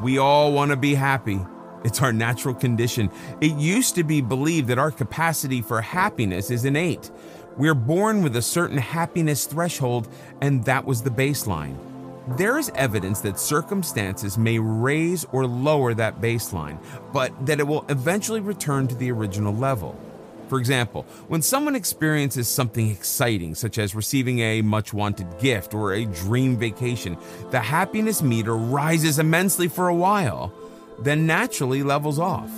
[0.00, 1.40] We all want to be happy.
[1.84, 3.10] It's our natural condition.
[3.40, 7.10] It used to be believed that our capacity for happiness is innate.
[7.56, 10.08] We're born with a certain happiness threshold,
[10.40, 11.76] and that was the baseline.
[12.36, 16.78] There is evidence that circumstances may raise or lower that baseline,
[17.12, 19.94] but that it will eventually return to the original level.
[20.54, 25.92] For example, when someone experiences something exciting, such as receiving a much wanted gift or
[25.92, 27.18] a dream vacation,
[27.50, 30.52] the happiness meter rises immensely for a while,
[31.00, 32.52] then naturally levels off.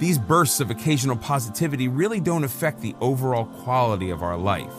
[0.00, 4.74] These bursts of occasional positivity really don't affect the overall quality of our life.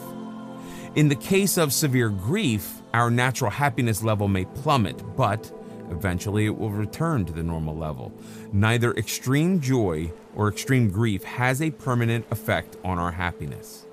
[0.94, 5.50] In the case of severe grief, our natural happiness level may plummet, but
[5.90, 8.12] eventually it will return to the normal level.
[8.52, 13.86] Neither extreme joy or extreme grief has a permanent effect on our happiness.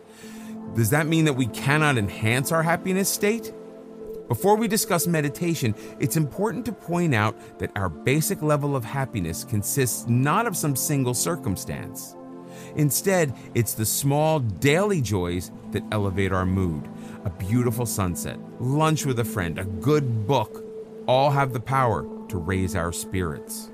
[0.76, 3.54] Does that mean that we cannot enhance our happiness state?
[4.28, 9.44] Before we discuss meditation, it's important to point out that our basic level of happiness
[9.44, 12.16] consists not of some single circumstance.
[12.76, 16.90] Instead, it's the small daily joys that elevate our mood.
[17.26, 20.65] A beautiful sunset, lunch with a friend, a good book,
[21.08, 23.72] all have the power to raise our spirits.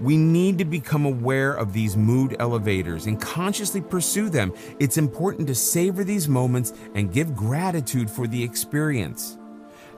[0.00, 4.54] We need to become aware of these mood elevators and consciously pursue them.
[4.78, 9.36] It's important to savor these moments and give gratitude for the experience.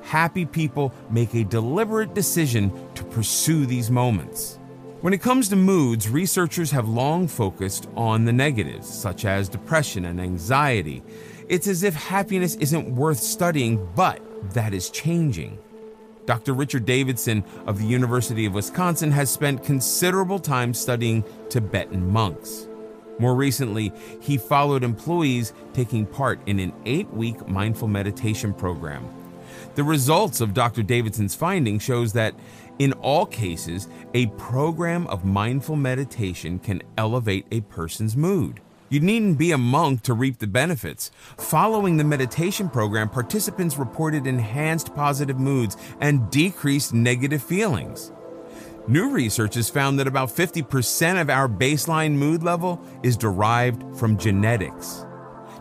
[0.03, 4.59] Happy people make a deliberate decision to pursue these moments.
[5.03, 10.05] When it comes to moods, researchers have long focused on the negatives, such as depression
[10.05, 11.03] and anxiety.
[11.49, 14.21] It's as if happiness isn't worth studying, but
[14.53, 15.59] that is changing.
[16.27, 16.55] Dr.
[16.55, 22.69] Richard Davidson of the University of Wisconsin has spent considerable time studying Tibetan monks.
[23.19, 29.09] More recently, he followed employees taking part in an eight week mindful meditation program.
[29.75, 30.83] The results of Dr.
[30.83, 32.35] Davidson's finding shows that
[32.79, 38.61] in all cases, a program of mindful meditation can elevate a person's mood.
[38.93, 41.11] You needn't be a monk to reap the benefits.
[41.39, 48.13] Following the meditation program, participants reported enhanced positive moods and decreased negative feelings.
[48.87, 54.19] New research has found that about 50% of our baseline mood level is derived from
[54.19, 55.07] genetics.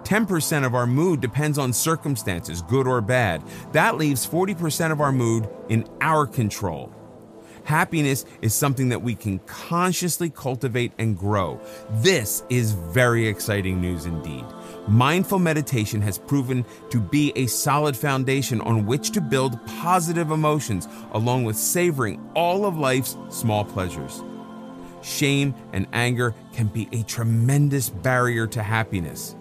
[0.04, 3.42] 10% of our mood depends on circumstances, good or bad.
[3.72, 6.94] That leaves 40% of our mood in our control.
[7.64, 11.60] Happiness is something that we can consciously cultivate and grow.
[11.90, 14.44] This is very exciting news indeed.
[14.88, 20.88] Mindful meditation has proven to be a solid foundation on which to build positive emotions,
[21.12, 24.24] along with savoring all of life's small pleasures.
[25.04, 29.36] Shame and anger can be a tremendous barrier to happiness.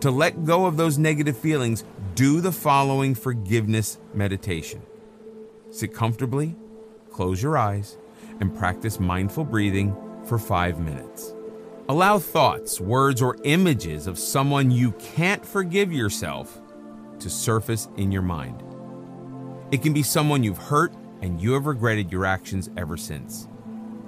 [0.00, 4.82] To let go of those negative feelings, do the following forgiveness meditation.
[5.70, 6.56] Sit comfortably
[7.14, 7.96] close your eyes,
[8.40, 11.32] and practice mindful breathing for five minutes.
[11.88, 16.60] Allow thoughts, words, or images of someone you can't forgive yourself
[17.20, 18.62] to surface in your mind.
[19.70, 20.92] It can be someone you've hurt
[21.22, 23.46] and you have regretted your actions ever since.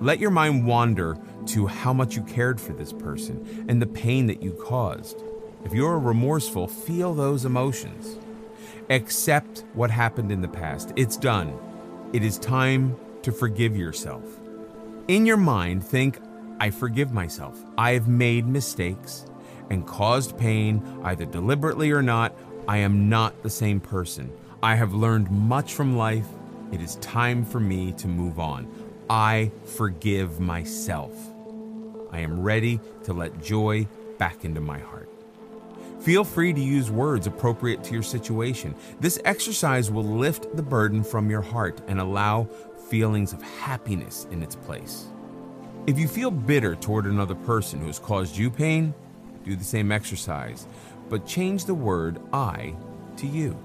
[0.01, 4.27] Let your mind wander to how much you cared for this person and the pain
[4.27, 5.23] that you caused.
[5.65, 8.19] If you're remorseful, feel those emotions.
[8.91, 10.93] Accept what happened in the past.
[10.97, 11.57] It's done.
[12.13, 14.23] It is time to forgive yourself.
[15.09, 16.21] In your mind, think,
[16.61, 17.61] I forgive myself.
[17.77, 19.27] I have made mistakes
[19.71, 22.33] and caused pain, either deliberately or not.
[22.69, 24.33] I am not the same person.
[24.63, 26.29] I have learned much from life.
[26.73, 28.69] It is time for me to move on.
[29.11, 31.13] I forgive myself.
[32.13, 33.87] I am ready to let joy
[34.19, 35.11] back into my heart.
[36.01, 38.75] Feel free to use words appropriate to your situation.
[39.01, 42.45] This exercise will lift the burden from your heart and allow
[42.89, 45.07] feelings of happiness in its place.
[45.87, 48.95] If you feel bitter toward another person who has caused you pain,
[49.45, 50.67] do the same exercise,
[51.09, 52.75] but change the word I
[53.17, 53.57] to you.